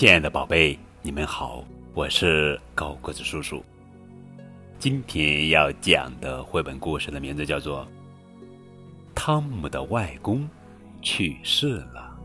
[0.00, 3.62] 亲爱的宝贝，你们好，我是高个子叔叔。
[4.78, 7.84] 今天要讲的绘本故事的名字叫做
[9.14, 10.48] 《汤姆的外公
[11.02, 12.16] 去世了》，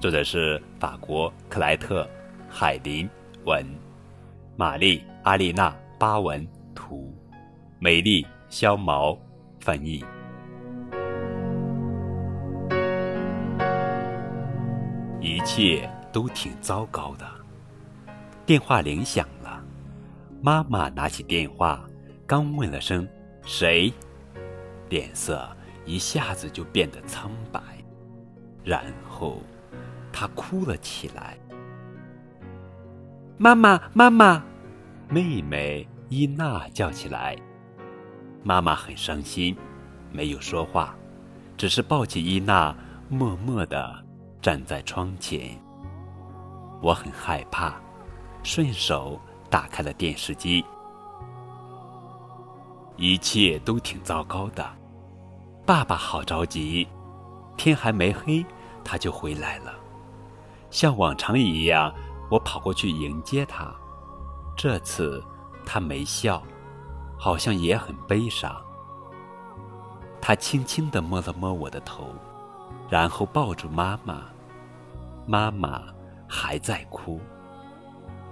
[0.00, 2.04] 作者是法国克莱特·
[2.48, 3.06] 海林
[3.44, 3.62] 文，
[4.56, 5.68] 玛丽·阿丽娜·
[5.98, 7.14] 巴文图，
[7.78, 9.14] 美丽·肖毛
[9.60, 10.02] 翻译。
[15.22, 17.24] 一切都挺糟糕的。
[18.44, 19.62] 电话铃响了，
[20.42, 21.80] 妈妈拿起电话，
[22.26, 23.08] 刚问了声
[23.46, 23.92] “谁”，
[24.90, 25.48] 脸色
[25.84, 27.60] 一下子就变得苍白，
[28.64, 29.40] 然后
[30.12, 31.38] 她哭了起来。
[33.38, 34.42] 妈妈，妈妈！
[35.08, 37.36] 妹妹伊娜叫起来。
[38.42, 39.56] 妈妈很伤心，
[40.10, 40.96] 没有说话，
[41.56, 42.74] 只是抱起伊娜，
[43.08, 44.04] 默默的。
[44.42, 45.56] 站在窗前，
[46.82, 47.76] 我很害怕，
[48.42, 49.16] 顺手
[49.48, 50.64] 打开了电视机。
[52.96, 54.68] 一切都挺糟糕的，
[55.64, 56.88] 爸爸好着急，
[57.56, 58.44] 天还没黑
[58.82, 59.72] 他就回来了。
[60.70, 61.94] 像往常一样，
[62.28, 63.72] 我跑过去迎接他。
[64.56, 65.22] 这次
[65.64, 66.42] 他没笑，
[67.16, 68.60] 好像也很悲伤。
[70.20, 72.08] 他轻轻地摸了摸我的头。
[72.88, 74.24] 然后抱住妈妈，
[75.26, 75.82] 妈妈
[76.28, 77.20] 还在哭。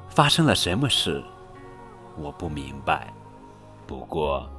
[0.08, 1.22] 发生了什么事？
[2.16, 3.12] 我不明白。
[3.86, 4.50] 不过，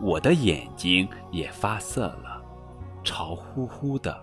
[0.00, 2.42] 我的眼睛也发涩了，
[3.02, 4.18] 潮乎乎的。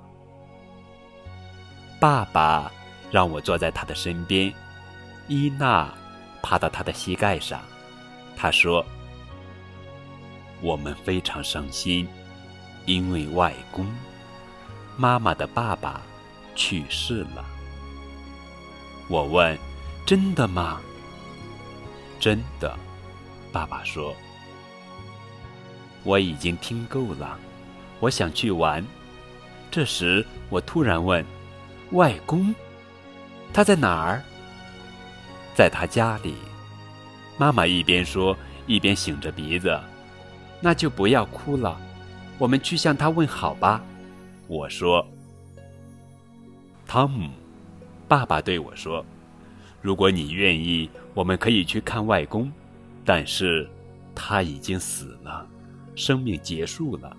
[1.99, 2.72] 爸爸
[3.11, 4.53] 让我坐在他的身边，
[5.27, 5.91] 伊娜
[6.41, 7.59] 趴到他的膝盖上。
[8.35, 8.85] 他说
[10.61, 12.07] ：“我们非常伤心，
[12.85, 13.85] 因为外公。”
[14.97, 16.02] 妈妈的爸爸
[16.53, 17.45] 去世了。
[19.08, 19.58] 我问
[20.06, 20.81] ：“真的吗
[22.19, 22.78] ？”“真的。”
[23.52, 24.16] 爸爸说。
[26.03, 27.38] “我已经听够了，
[28.00, 28.85] 我想去玩。”
[29.72, 31.25] 这时，我突然问
[31.91, 32.53] ：“外公，
[33.53, 34.22] 他在哪儿
[35.56, 36.35] ？”“在他家里。”
[37.38, 39.79] 妈妈一边说，一边擤着鼻子。
[40.62, 41.79] “那就不要哭了，
[42.38, 43.84] 我们去向他问好吧。”
[44.47, 45.06] 我说
[46.88, 47.29] ：“汤姆，
[48.07, 49.03] 爸爸对我说，
[49.81, 52.51] 如果你愿意，我们可以去看外公，
[53.03, 53.67] 但是
[54.13, 55.45] 他已经死了，
[55.95, 57.16] 生命结束了。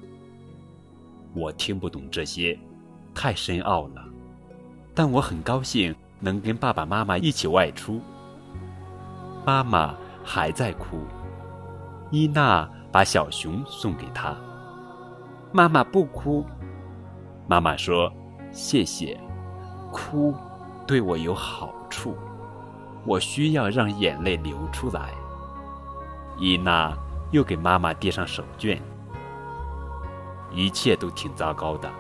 [1.35, 2.59] 我听不懂这些，
[3.15, 4.05] 太深奥了，
[4.95, 8.01] 但我很高兴能跟爸爸妈妈一起外出。
[9.45, 11.01] 妈妈还在哭，
[12.11, 14.37] 伊娜把小熊送给她。
[15.53, 16.45] 妈妈不哭。”
[17.49, 18.13] 妈妈说
[18.51, 19.21] ：“谢谢，
[19.93, 20.35] 哭
[20.87, 22.17] 对我有好处，
[23.05, 25.11] 我需要让眼泪流出来。”
[26.39, 26.97] 伊娜
[27.33, 28.79] 又给妈妈递上手绢。
[30.53, 31.91] 一切都挺糟糕的。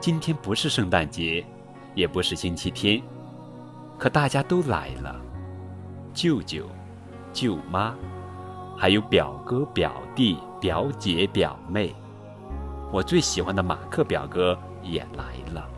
[0.00, 1.44] 今天不是圣诞节，
[1.94, 3.00] 也不是星期天，
[3.96, 5.14] 可大家都来了：
[6.12, 6.66] 舅舅、
[7.32, 7.94] 舅妈，
[8.76, 11.94] 还有表哥、表弟、表姐、表妹。
[12.90, 15.69] 我最喜欢的马克表哥也来了。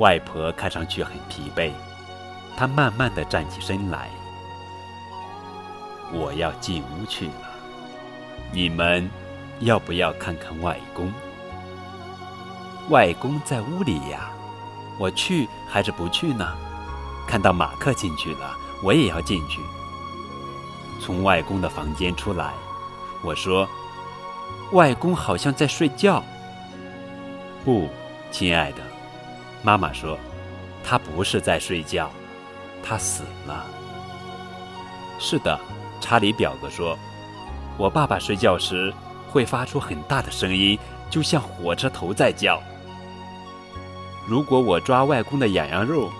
[0.00, 1.70] 外婆看上去很疲惫，
[2.56, 4.08] 她慢慢的站起身来。
[6.10, 7.50] 我要进屋去了，
[8.50, 9.08] 你们
[9.60, 11.12] 要不要看看外公？
[12.88, 14.30] 外公在屋里呀，
[14.98, 16.56] 我去还是不去呢？
[17.28, 19.60] 看到马克进去了，我也要进去。
[20.98, 22.54] 从外公的房间出来，
[23.22, 23.68] 我说。
[24.72, 26.22] 外公好像在睡觉。
[27.64, 27.88] 不，
[28.30, 28.78] 亲爱的，
[29.62, 30.18] 妈妈说，
[30.82, 32.10] 他不是在睡觉，
[32.82, 33.66] 他死了。
[35.18, 35.58] 是的，
[36.00, 36.98] 查理表哥说，
[37.76, 38.92] 我爸爸睡觉时
[39.28, 40.78] 会发出很大的声音，
[41.10, 42.60] 就像火车头在叫。
[44.26, 46.10] 如果我抓外公的痒痒肉，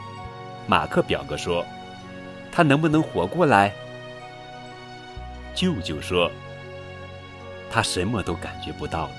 [0.66, 1.64] 马克表哥说，
[2.52, 3.72] 他能不能活过来？
[5.54, 6.31] 舅舅说。
[7.72, 9.14] 他什么都感觉不到了。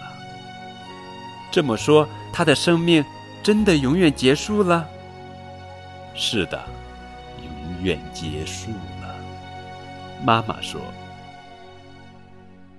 [1.51, 3.03] 这么说，他的生命
[3.43, 4.87] 真的永远结束了？
[6.13, 6.61] 是的，
[7.43, 8.71] 永远结束
[9.01, 9.15] 了。
[10.23, 10.79] 妈妈说。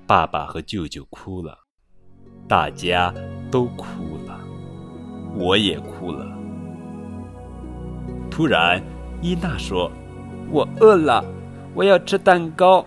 [0.07, 1.59] 爸爸和舅舅哭了，
[2.47, 3.13] 大家
[3.51, 4.39] 都哭了，
[5.35, 6.27] 我也哭了。
[8.31, 8.83] 突然，
[9.21, 9.91] 伊娜说
[10.51, 11.25] ：“我饿了，
[11.75, 12.85] 我要吃蛋糕。”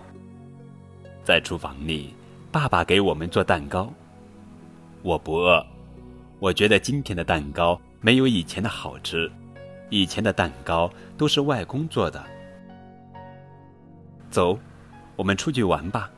[1.24, 2.14] 在厨房里。
[2.52, 3.92] 爸爸给我们做蛋糕，
[5.02, 5.62] 我不饿。
[6.38, 9.30] 我觉得今天的蛋糕没有以前的好吃，
[9.88, 12.22] 以前的蛋糕都是外公做的。
[14.30, 14.58] 走，
[15.16, 16.10] 我们出去玩吧。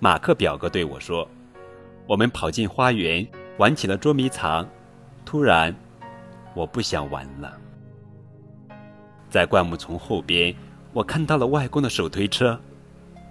[0.00, 1.28] 马克表哥对我说
[2.06, 3.26] ：“我们跑进花园，
[3.58, 4.68] 玩起了捉迷藏。
[5.24, 5.74] 突然，
[6.54, 7.56] 我不想玩了。
[9.30, 10.54] 在灌木丛后边，
[10.92, 12.58] 我看到了外公的手推车。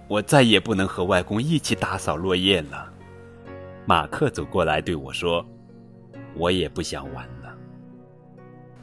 [0.06, 2.90] 我再也不能和外公一起打扫落叶了。”
[3.84, 5.44] 马克走过来对我说
[6.38, 7.54] ：“我也不想玩了。”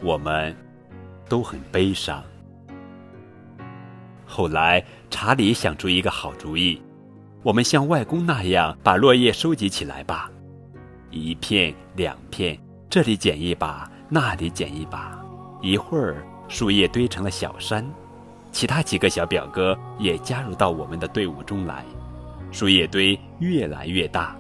[0.04, 0.56] 我们
[1.28, 2.22] 都很悲伤。
[4.26, 6.82] 后来，查理想出一个好主意：
[7.42, 10.30] 我们像外公那样把落叶收集起来吧，
[11.12, 12.60] 一片两片，
[12.90, 15.18] 这里捡一把，那里捡一把。
[15.62, 17.86] 一会儿，树叶堆成了小山，
[18.52, 21.86] 其他几个小表哥也加入到我们的队伍中来，
[22.52, 24.36] 树叶堆越来越大。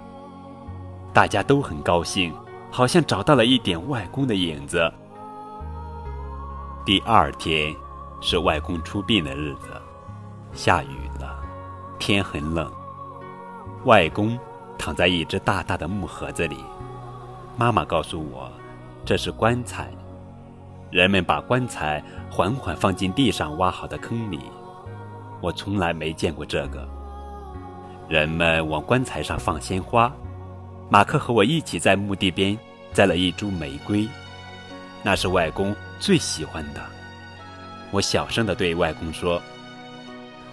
[1.14, 2.34] 大家都很高兴，
[2.76, 4.92] 好像找到了一点外公的影子。
[6.86, 7.74] 第二天
[8.20, 9.70] 是外公出殡的日子。
[10.52, 11.42] 下雨了，
[11.98, 12.70] 天很冷。
[13.86, 14.38] 外公
[14.78, 16.58] 躺在一只大大的木盒子里。
[17.56, 18.52] 妈妈告诉我，
[19.06, 19.90] 这是棺材。
[20.92, 24.52] 人们把棺材缓缓放进地上挖好的坑里。
[25.40, 26.86] 我从来没见过这个。
[28.10, 30.12] 人们往棺材上放鲜花。
[30.90, 32.56] 马克和我一起在墓地边
[32.96, 34.08] 栽了一株玫瑰，
[35.04, 36.82] 那是外公最喜欢的。
[37.92, 39.42] 我小声地对外公说。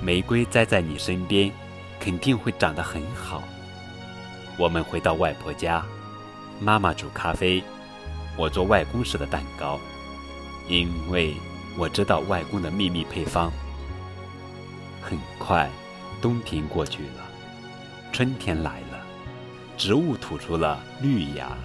[0.00, 1.48] 玫瑰栽在你身边，
[2.00, 3.40] 肯定会长得很好。
[4.56, 5.84] 我们回到外婆家，
[6.58, 7.62] 妈妈煮咖啡，
[8.36, 9.78] 我做外公式的蛋糕，
[10.68, 11.36] 因为
[11.78, 13.52] 我知道外公的秘密配方。
[15.00, 15.70] 很快，
[16.20, 17.22] 冬天过去了，
[18.10, 19.06] 春天来了，
[19.78, 21.56] 植物吐出了绿芽。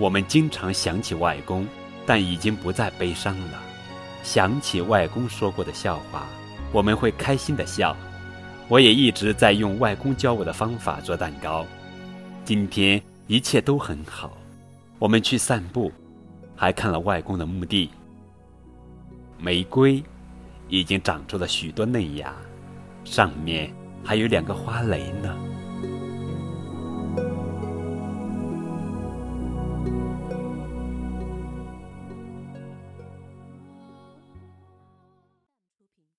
[0.00, 1.66] 我们经常想起外公，
[2.06, 3.62] 但已经不再悲伤了。
[4.22, 6.26] 想起外公说过的笑话。
[6.72, 7.96] 我们会开心的笑，
[8.68, 11.66] 我也一直在用外公教我的方法做蛋糕。
[12.44, 14.38] 今天一切都很好，
[15.00, 15.90] 我们去散步，
[16.54, 17.90] 还看了外公的墓地。
[19.36, 20.00] 玫瑰
[20.68, 22.32] 已经长出了许多嫩芽，
[23.04, 23.74] 上面
[24.04, 25.36] 还有两个花蕾呢。